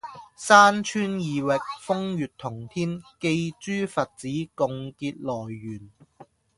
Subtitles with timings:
[0.35, 5.91] 山川異域，風月同天，寄諸佛子，共結來緣